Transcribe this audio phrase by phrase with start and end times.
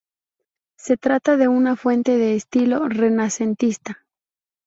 [0.79, 4.07] Se trata de una fuente de estilo renacentista.